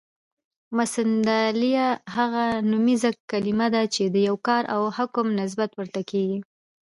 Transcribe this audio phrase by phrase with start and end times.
[0.77, 6.39] مسندالیه: هغه نومیزه کلیمه ده، چي د یو کار او حکم نسبت ورته کیږي.